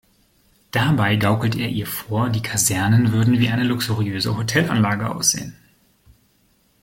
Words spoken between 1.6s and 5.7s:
ihr vor, die Kasernen würden wie eine luxuriöse Hotelanlage aussehen.